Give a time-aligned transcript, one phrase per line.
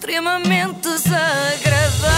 [0.00, 2.08] extremamente desagradável.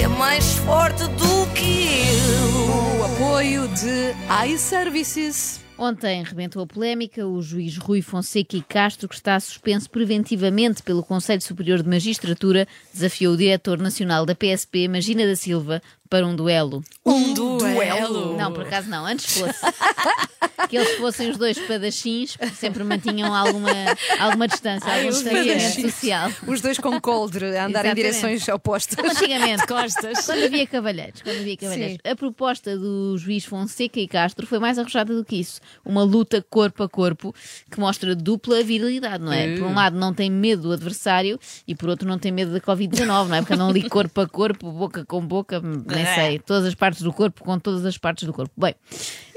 [0.00, 3.00] É mais forte do que eu.
[3.00, 4.14] O apoio de
[4.48, 5.60] iServices.
[5.76, 11.02] Ontem rebentou a polémica o juiz Rui Fonseca e Castro, que está suspenso preventivamente pelo
[11.02, 15.82] Conselho Superior de Magistratura, desafiou o diretor nacional da PSP, Magina da Silva,
[16.12, 16.84] para um duelo.
[17.06, 18.36] Um duelo.
[18.36, 19.60] Não, por acaso não, antes fosse.
[20.68, 23.70] que eles fossem os dois espadachins, sempre mantinham alguma,
[24.18, 26.30] alguma distância, Ai, algum distanciamento social.
[26.46, 27.96] Os dois com coldre a andar em Exatamente.
[27.96, 28.98] direções opostas.
[29.02, 30.26] Antigamente, Costas.
[30.26, 31.98] Quando havia cavalheiros, quando havia cavalheiros.
[32.04, 35.60] A proposta do juiz Fonseca e Castro foi mais arrojada do que isso.
[35.84, 37.34] Uma luta corpo a corpo
[37.70, 39.56] que mostra dupla virilidade, não é?
[39.56, 42.60] Por um lado não tem medo do adversário e por outro não tem medo da
[42.60, 43.40] Covid-19, não é?
[43.40, 45.60] Porque andam ali corpo a corpo, boca com boca,
[46.04, 48.52] nem sei, todas as partes do corpo com todas as partes do corpo.
[48.56, 48.74] Bem,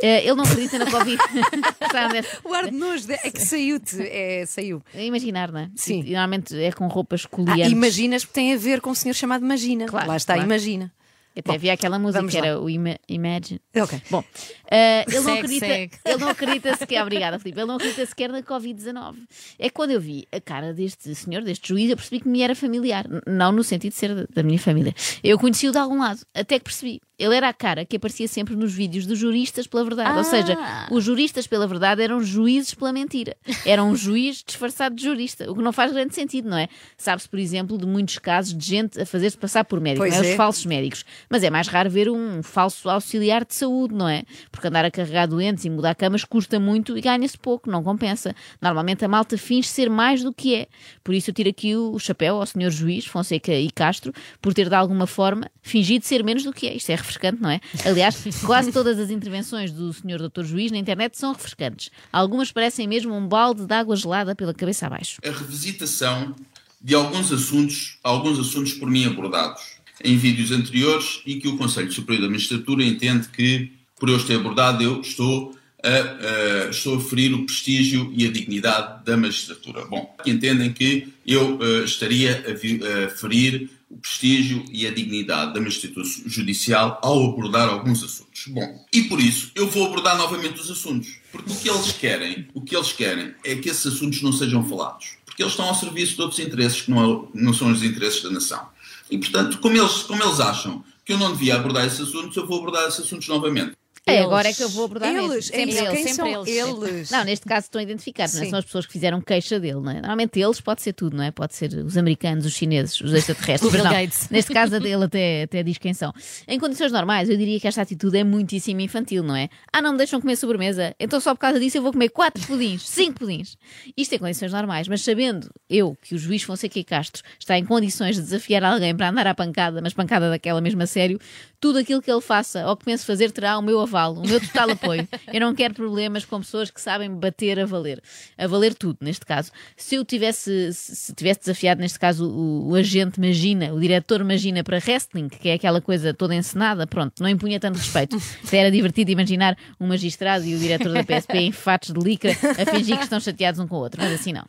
[0.01, 1.17] eh, ele não acredita na Covid.
[2.43, 4.01] O ar de nojo é que saiu-te.
[4.01, 4.81] É, saiu.
[4.93, 5.69] É imaginar, não é?
[5.75, 6.01] Sim.
[6.05, 7.71] E, normalmente é com roupas Ah, coliantes.
[7.71, 9.85] imaginas porque tem a ver com um senhor chamado Magina.
[9.85, 10.47] Claro, Lá está, claro.
[10.47, 10.91] imagina.
[11.37, 13.59] Até havia aquela música que era o Ima- Imagine.
[13.75, 14.01] Ok.
[14.09, 14.23] Bom,
[14.71, 15.65] eh, ele, não acredita,
[16.05, 19.15] ele não acredita sequer, obrigada Filipe, ele não acredita sequer na Covid-19.
[19.59, 22.41] É que quando eu vi a cara deste senhor, deste juiz, eu percebi que me
[22.41, 23.05] era familiar.
[23.27, 24.93] Não no sentido de ser da, minha família.
[25.23, 27.01] Eu conheci-o de algum lado, até que percebi.
[27.17, 30.17] Ele era a cara que aparecia sempre nos vídeos dos juristas pela verdade.
[30.17, 30.57] Ou seja,
[30.91, 33.37] os juristas pela verdade eram juízes pela mentira.
[33.65, 36.67] Eram um juiz disfarçado de jurista, o que não faz grande sentido, não é?
[36.97, 40.09] Sabe-se, por exemplo, de muitos casos de gente a fazer-se passar por médico, é?
[40.09, 40.19] é.
[40.19, 41.05] Os falsos médicos.
[41.29, 44.23] Mas é mais raro ver um falso auxiliar de saúde, não é?
[44.51, 48.35] Porque andar a carregar doentes e mudar camas custa muito e ganha-se pouco, não compensa.
[48.61, 50.67] Normalmente a malta finge ser mais do que é.
[51.03, 54.69] Por isso eu tiro aqui o, chapéu ao senhor juiz, Fonseca e Castro, por ter
[54.69, 56.75] de alguma forma fingido ser menos do que é.
[56.75, 57.59] Isto é refrescante, não é?
[57.85, 61.89] Aliás, quase todas as intervenções do senhor doutor juiz na internet são refrescantes.
[62.11, 65.19] Algumas parecem mesmo um balde de água gelada pela cabeça abaixo.
[65.25, 66.35] a revisitação
[66.81, 71.91] de alguns assuntos, alguns assuntos por mim abordados em vídeos anteriores e que o Conselho
[71.91, 77.01] Superior da Magistratura entende que, por eu ter abordado, eu estou a, a- estou a
[77.01, 79.85] ferir o prestígio e a dignidade da magistratura.
[79.85, 85.53] Bom, entendem que eu eh, estaria a, vi- a ferir o prestígio e a dignidade
[85.53, 88.45] da magistratura judicial ao abordar alguns assuntos.
[88.47, 92.47] Bom, e por isso eu vou abordar novamente os assuntos, porque o que eles querem,
[92.53, 95.75] o que eles querem é que esses assuntos não sejam falados, porque eles estão ao
[95.75, 98.67] serviço de outros interesses que não, não são os interesses da nação.
[99.09, 102.47] E portanto, como eles, como eles acham que eu não devia abordar esses assuntos, eu
[102.47, 103.73] vou abordar esses assuntos novamente.
[104.07, 104.25] É, Eles.
[104.25, 105.15] agora é que eu vou abordar.
[105.15, 105.89] Eles, é Sempre eles.
[105.89, 106.47] quem sempre são eles.
[106.47, 107.09] eles?
[107.09, 108.49] Não, neste caso estão identificados, não é?
[108.49, 109.95] São as pessoas que fizeram queixa dele, não é?
[109.95, 111.31] Normalmente eles pode ser tudo, não é?
[111.31, 113.65] Pode ser os americanos, os chineses, os extraterrestres.
[113.65, 114.29] O Bill Gates.
[114.29, 116.13] Neste caso dele até, até diz quem são.
[116.47, 119.49] Em condições normais, eu diria que esta atitude é muitíssimo infantil, não é?
[119.73, 122.45] Ah, não me deixam comer sobremesa, então só por causa disso eu vou comer quatro
[122.45, 123.57] pudins, cinco pudins.
[123.97, 127.65] Isto em condições normais, mas sabendo eu que o juiz Fonseca e Castro está em
[127.65, 131.19] condições de desafiar alguém para andar à pancada, mas pancada daquela mesma a sério,
[131.65, 134.39] tudo aquilo que ele faça ou que pense fazer terá o meu avalo, o meu
[134.39, 135.07] total apoio.
[135.33, 138.03] Eu não quero problemas com pessoas que sabem bater a valer.
[138.37, 139.51] A valer tudo, neste caso.
[139.75, 144.63] Se eu tivesse, se tivesse desafiado, neste caso, o, o agente Magina, o diretor Magina
[144.63, 148.15] para wrestling, que é aquela coisa toda encenada, pronto, não impunha tanto respeito.
[148.45, 152.29] Até era divertido imaginar um magistrado e o diretor da PSP em fatos de licra
[152.31, 154.45] a fingir que estão chateados um com o outro, mas assim não.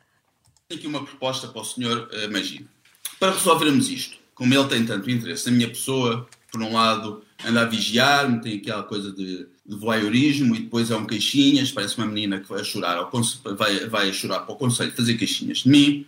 [0.69, 2.09] Tenho aqui uma proposta para o Sr.
[2.13, 2.69] eh, Magino.
[3.19, 7.61] Para resolvermos isto, como ele tem tanto interesse na minha pessoa, por um lado anda
[7.61, 12.07] a vigiar-me, tem aquela coisa de, de voyeurismo e depois é um queixinhas, parece uma
[12.07, 13.11] menina que vai chorar, ao
[13.57, 16.07] vai, vai chorar para o Conselho fazer queixinhas de mim.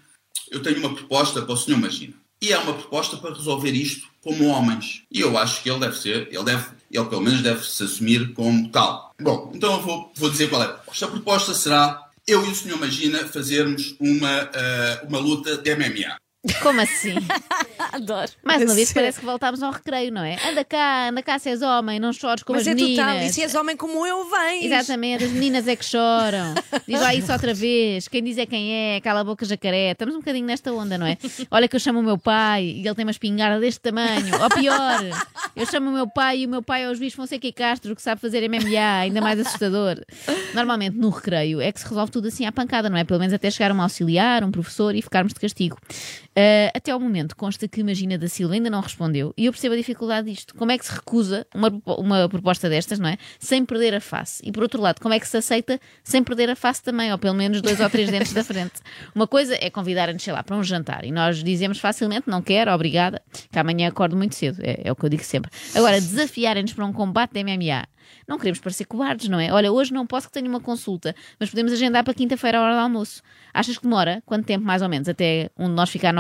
[0.51, 1.77] Eu tenho uma proposta para o Sr.
[1.77, 2.15] Magino.
[2.41, 5.03] E é uma proposta para resolver isto como homens.
[5.11, 8.33] E eu acho que ele deve ser, ele deve, ele pelo menos deve se assumir
[8.33, 9.13] como tal.
[9.21, 11.05] Bom, então eu vou, vou dizer qual é a proposta.
[11.05, 12.79] A proposta será eu e o Sr.
[12.79, 16.17] Magina fazermos uma, eh, uma luta de MMA.
[16.63, 17.15] Como assim?
[17.93, 18.31] Adoro.
[18.44, 18.94] Mais uma vez Sim.
[18.94, 20.37] parece que voltámos ao recreio, não é?
[20.49, 23.06] Anda cá, anda cá, se és homem, não chores como Mas as é meninas.
[23.06, 23.22] total.
[23.22, 24.65] E se és homem como eu, vens.
[24.65, 26.54] Exatamente, as meninas é que choram.
[26.87, 28.09] Diz lá isso outra vez.
[28.09, 29.93] Quem diz é quem é, cala a boca jacaré.
[29.93, 31.17] Estamos um bocadinho nesta onda, não é?
[31.50, 34.41] Olha que eu chamo o meu pai e ele tem uma espingarda deste tamanho.
[34.43, 35.00] Ou pior,
[35.56, 37.94] eu chamo o meu pai e o meu pai é o juiz Fonseca e Castro
[37.96, 39.96] que sabe fazer MMA, ainda mais assustador.
[40.55, 43.05] Normalmente no recreio é que se resolve tudo assim à pancada, não é?
[43.05, 45.79] Pelo menos até chegar um auxiliar, um professor e ficarmos de castigo.
[46.38, 49.75] Uh, até ao momento consta que Magina da Silva ainda não respondeu e eu percebo
[49.75, 50.55] a dificuldade disto.
[50.55, 51.69] Como é que se recusa uma,
[51.99, 53.19] uma proposta destas, não é?
[53.40, 54.40] Sem perder a face.
[54.44, 57.19] E por outro lado, como é que se aceita sem perder a face também, ou
[57.19, 58.75] pelo menos dois ou três dentes da frente?
[59.17, 62.70] Uma coisa é convidar-nos, sei lá, para um jantar e nós dizemos facilmente não quero,
[62.70, 63.20] obrigada,
[63.50, 64.61] que amanhã acordo muito cedo.
[64.62, 65.50] É, é o que eu digo sempre.
[65.75, 67.84] Agora, desafiarem-nos para um combate de MMA
[68.26, 69.52] não queremos parecer cobardes, não é?
[69.52, 72.75] Olha, hoje não posso que tenho uma consulta, mas podemos agendar para quinta-feira à hora
[72.75, 73.23] do almoço.
[73.52, 74.23] Achas que demora?
[74.26, 76.12] Quanto tempo, mais ou menos, até um de nós ficar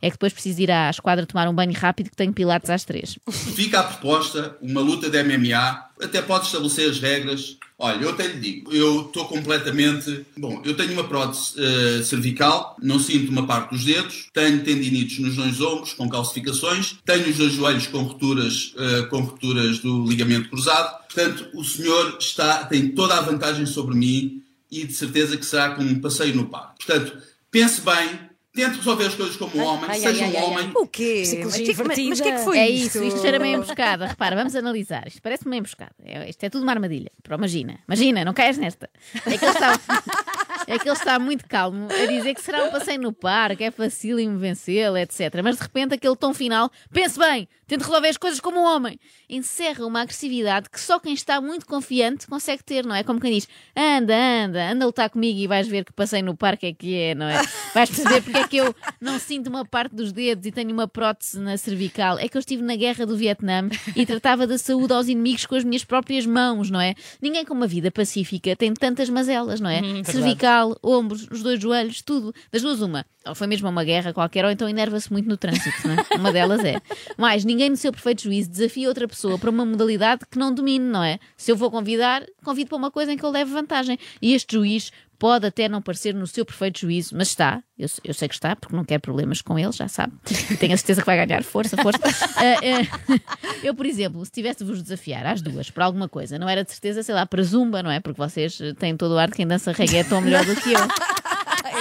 [0.00, 2.84] É que depois preciso ir à esquadra tomar um banho rápido que tenho pilates às
[2.84, 3.18] três.
[3.54, 7.56] Fica a proposta, uma luta de MMA, até pode estabelecer as regras.
[7.78, 10.24] Olha, eu até lhe digo, eu estou completamente.
[10.36, 15.18] Bom, eu tenho uma prótese uh, cervical, não sinto uma parte dos dedos, tenho tendinites
[15.18, 20.04] nos dois ombros com calcificações, tenho os dois joelhos com rupturas, uh, com rupturas do
[20.06, 21.02] ligamento cruzado.
[21.12, 25.74] Portanto, o senhor está, tem toda a vantagem sobre mim e de certeza que será
[25.74, 26.86] como um passeio no parque.
[26.86, 27.18] Portanto,
[27.50, 28.18] pense bem,
[28.54, 30.72] tente resolver as coisas como um homem, ai, seja ai, um ai, homem.
[30.76, 31.20] O quê?
[31.22, 33.02] Psicologia Mas, que- mas, o que é que foi é isto?
[33.02, 34.06] isso, isto era meio emboscada.
[34.06, 35.06] Repara, vamos analisar.
[35.08, 35.94] Isto parece uma emboscada.
[36.04, 37.10] É- isto é tudo uma armadilha.
[37.30, 38.90] Imagina, imagina, não caias nesta.
[39.26, 39.80] É que ele está.
[40.66, 43.70] É que ele está muito calmo a dizer que será um passeio no parque, é
[43.70, 45.40] facílimo vencê-lo, etc.
[45.42, 48.98] Mas de repente aquele tom final, pense bem, tente resolver as coisas como um homem.
[49.28, 53.02] Encerra uma agressividade que só quem está muito confiante consegue ter, não é?
[53.02, 56.36] Como quem diz, anda, anda, anda a lutar comigo e vais ver que passeio no
[56.36, 57.42] parque é que é, não é?
[57.74, 60.86] Vais perceber porque é que eu não sinto uma parte dos dedos e tenho uma
[60.86, 62.18] prótese na cervical.
[62.18, 65.54] É que eu estive na guerra do Vietnã e tratava da saúde aos inimigos com
[65.54, 66.94] as minhas próprias mãos, não é?
[67.20, 69.80] Ninguém com uma vida pacífica tem tantas mazelas, não é?
[70.04, 70.51] cervical,
[70.82, 72.34] ombros, os dois joelhos, tudo.
[72.50, 73.04] Das duas, uma.
[73.26, 76.06] Ou foi mesmo uma guerra qualquer, ou então enerva-se muito no trânsito, não é?
[76.18, 76.80] Uma delas é.
[77.16, 80.84] Mas ninguém no seu perfeito juízo desafia outra pessoa para uma modalidade que não domine,
[80.84, 81.18] não é?
[81.36, 83.98] Se eu vou convidar, convido para uma coisa em que eu leve vantagem.
[84.20, 84.90] E este juiz
[85.22, 88.56] pode até não parecer no seu perfeito juízo, mas está, eu, eu sei que está,
[88.56, 90.14] porque não quero problemas com ele, já sabe.
[90.58, 92.00] Tenho a certeza que vai ganhar força, força.
[92.34, 93.20] Ah, ah,
[93.62, 96.64] eu, por exemplo, se tivesse de vos desafiar às duas para alguma coisa, não era
[96.64, 98.00] de certeza, sei lá, para zumba, não é?
[98.00, 100.80] Porque vocês têm todo o ar de quem dança reggaeton melhor do que eu.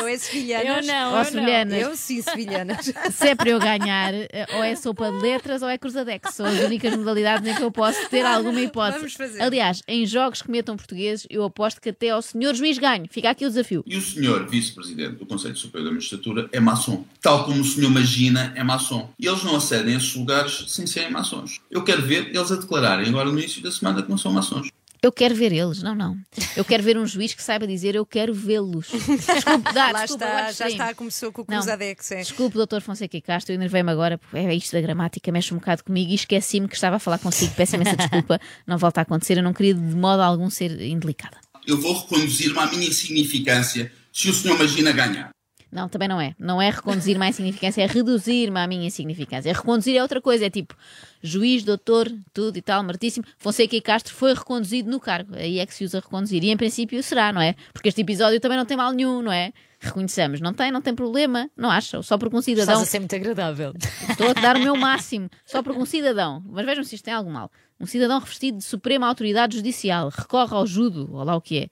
[0.01, 0.63] Eu é sevilhana.
[0.63, 1.23] Eu não, Ou eu não.
[1.25, 1.81] sevilhanas.
[1.81, 2.91] Eu sim, sevilhanas.
[3.13, 6.33] Se é para eu ganhar, eh, ou é sopa de letras ou é cruzadex.
[6.33, 8.97] São as únicas modalidades em que eu posso ter alguma hipótese.
[8.97, 9.41] Vamos fazer.
[9.41, 13.05] Aliás, em jogos que metam portugueses, eu aposto que até ao senhor juiz ganho.
[13.09, 13.83] Fica aqui o desafio.
[13.85, 17.91] E o senhor vice-presidente do Conselho Superior da Magistratura é maçom, tal como o senhor
[17.91, 19.09] Magina é maçom.
[19.19, 21.59] E eles não acedem a esses lugares sem serem maçons.
[21.69, 24.69] Eu quero ver eles a declararem agora no início da semana que não são maçons.
[25.03, 26.15] Eu quero ver eles, não, não.
[26.55, 28.87] Eu quero ver um juiz que saiba dizer eu quero vê-los.
[28.87, 31.45] Desculpe, dá, Lá desculpa, está, agora já está, começou com o.
[31.45, 32.11] Cruzadex.
[32.11, 32.17] É.
[32.21, 35.57] Desculpe, doutor Fonseca e Castro, eu enervei-me agora, porque é isto da gramática, mexe um
[35.57, 37.51] bocado comigo e esqueci-me que estava a falar consigo.
[37.55, 41.37] Peço imensa desculpa, não volta a acontecer, eu não queria de modo algum ser indelicada.
[41.65, 45.31] Eu vou reconduzir-me à minha insignificância se o senhor Magina ganhar.
[45.71, 46.35] Não, também não é.
[46.37, 49.53] Não é reconduzir-me à insignificância, é reduzir-me à minha insignificância.
[49.53, 50.75] Reconduzir é outra coisa, é tipo
[51.23, 53.25] juiz, doutor, tudo e tal, martíssimo.
[53.37, 55.35] Fonseca e Castro foi reconduzido no cargo.
[55.35, 56.43] Aí é que se usa reconduzir.
[56.43, 57.55] E em princípio será, não é?
[57.71, 59.53] Porque este episódio também não tem mal nenhum, não é?
[59.79, 60.41] Reconheçamos.
[60.41, 61.49] Não tem, não tem problema.
[61.55, 62.01] Não acha?
[62.01, 62.81] Só porque um Estás cidadão.
[62.81, 63.73] a ser muito agradável.
[64.09, 65.29] Estou a dar o meu máximo.
[65.45, 66.43] Só porque um cidadão.
[66.45, 67.49] Mas vejam se isto tem algo mal.
[67.79, 71.69] Um cidadão revestido de suprema autoridade judicial recorre ao judo, ou lá o que é,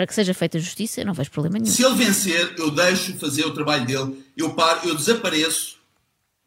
[0.00, 1.70] para que seja feita justiça, eu não vejo problema nenhum.
[1.70, 5.76] Se ele vencer, eu deixo fazer o trabalho dele, eu paro, eu desapareço,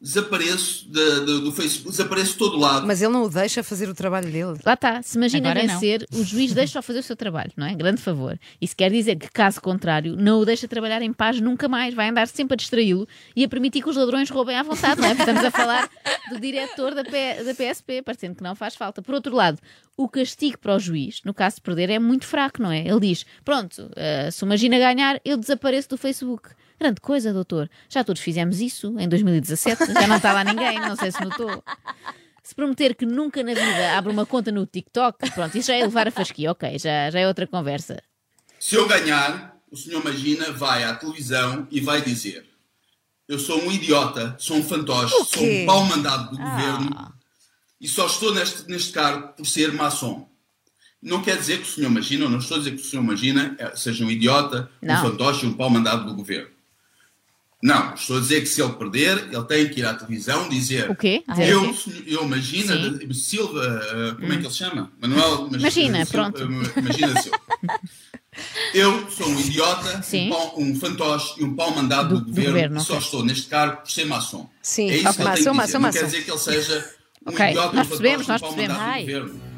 [0.04, 2.86] desapareço da- da- do Facebook, desapareço de todo lado.
[2.86, 4.58] Mas ele não o deixa fazer o trabalho dele.
[4.64, 5.74] Lá está, se imagina Agora não.
[5.80, 7.74] vencer, o juiz deixa-o fazer o seu trabalho, não é?
[7.74, 8.38] Grande favor.
[8.60, 12.10] Isso quer dizer que, caso contrário, não o deixa trabalhar em paz nunca mais, vai
[12.10, 15.14] andar sempre a distraí-lo e a permitir que os ladrões roubem à vontade, não é?
[15.14, 15.88] Porque Estamos a falar
[16.30, 19.00] do diretor da, P- da PSP, parecendo que não faz falta.
[19.00, 19.58] Por outro lado,
[19.96, 22.86] o castigo para o juiz, no caso de perder, é muito fraco, não é?
[22.86, 26.50] Ele diz: pronto, eh, se o Magina ganhar, eu desapareço do Facebook.
[26.80, 27.70] Grande coisa, doutor.
[27.88, 31.62] Já todos fizemos isso em 2017, já não está lá ninguém, não sei se notou.
[32.42, 35.82] Se prometer que nunca na vida abre uma conta no TikTok, pronto, isso já é
[35.82, 38.02] levar a fasquia, ok, já, já é outra conversa.
[38.58, 42.44] Se eu ganhar, o senhor Magina vai à televisão e vai dizer:
[43.28, 46.50] Eu sou um idiota, sou um fantoche, sou um pau mandado do Ah.
[46.50, 47.14] governo
[47.80, 50.28] e só estou neste, neste cargo por ser maçom.
[51.02, 53.02] Não quer dizer que o senhor Magina, eu não estou a dizer que o senhor
[53.02, 54.94] Magina eh, seja um idiota, Não.
[54.94, 56.48] um fantoche, um pau mandado do governo.
[57.66, 60.90] Não, estou a dizer que se ele perder, ele tem que ir à televisão dizer
[60.90, 61.24] O quê?
[61.26, 61.80] Ah, Dizer eu, o quê?
[61.80, 62.98] senhor- eu Magina Sim.
[63.08, 63.60] da- Silva,
[64.10, 64.92] uh, como é que ele se chama?
[65.00, 66.44] Manuel Mag- Magina, Silva- pronto.
[66.44, 67.38] uh, Magina Silva.
[68.74, 70.26] Eu sou um idiota, Sim.
[70.26, 73.04] um, pau- um fantoche e um pau mandado do, Do- do governo, governo, só ok.
[73.06, 74.50] estou neste cargo por ser maçom.
[74.60, 75.14] Sim, é isso ok.
[75.14, 75.52] que ele tem Maçom, que dizer.
[75.54, 75.98] maçom, Não maçom.
[76.00, 76.90] quer dizer que ele seja
[77.26, 79.30] um Ok, idiota, nós um fantoche, nós um pau mandado percebemos.
[79.32, 79.53] do governo.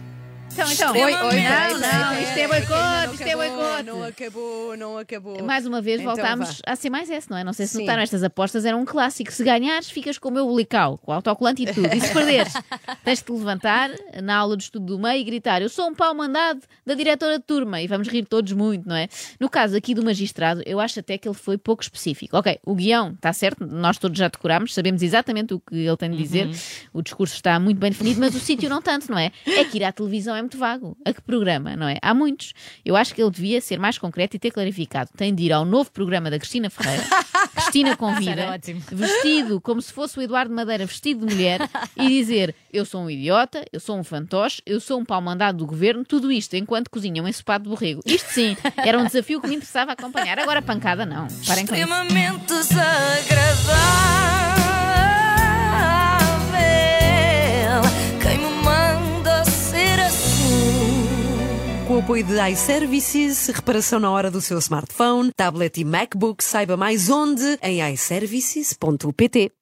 [0.53, 0.93] Então, então.
[0.95, 3.83] Oi, oi, não, peraí, não, peraí, isto é boicote, não isto é boicote.
[3.85, 5.43] Não acabou, não acabou.
[5.43, 7.45] Mais uma vez Então voltámos a ser mais esse, não é?
[7.45, 9.31] Não sei se notaram, estas apostas eram um clássico.
[9.33, 11.95] Se ganhares, ficas com o meu bulical, com o autocolante e tudo.
[11.95, 12.53] E se perderes,
[13.05, 13.91] tens de te levantar
[14.23, 17.39] na aula de estudo do meio e gritar: Eu sou um pau mandado da diretora
[17.39, 17.83] de turma.
[17.83, 19.09] E vamos rir todos muito, não é?
[19.39, 22.37] No caso aqui do magistrado, eu acho até que ele foi pouco específico.
[22.37, 26.11] Ok, o guião está certo, nós todos já decorámos, sabemos exatamente o que ele tem
[26.11, 26.49] de dizer,
[26.93, 29.33] o discurso está muito bem definido, mas o sítio não tanto, não é?
[29.47, 30.97] É que ir à televisão é muito vago.
[31.05, 31.99] A que programa, não é?
[32.03, 32.53] Há muitos.
[32.85, 35.11] Eu acho que ele devia ser mais concreto e ter clarificado.
[35.17, 37.05] Tem de ir ao novo programa da Cristina Ferreira.
[37.57, 38.59] Cristina convida,
[38.93, 41.61] vestido como se fosse o Eduardo Madeira vestido de mulher
[41.97, 45.59] e dizer: Eu sou um idiota, eu sou um fantoche, eu sou um pau mandado
[45.59, 48.03] do governo, tudo isto enquanto cozinha um ensopado de borrego.
[48.05, 50.39] Isto sim, era um desafio que me interessava acompanhar.
[50.39, 51.27] Agora pancada não.
[51.47, 51.83] Parem com isso.
[51.83, 54.26] Extremamente desagradável.
[62.07, 67.59] Apoio de iServices, reparação na hora do seu smartphone, tablet e MacBook, saiba mais onde
[67.61, 69.57] em iServices.pt.